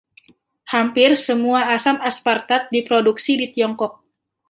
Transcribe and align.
Hampir 0.73 1.11
semua 1.25 1.59
asam 1.75 1.97
aspartat 2.09 2.61
diproduksi 2.73 3.33
di 3.41 3.47
Tiongkok. 3.53 3.93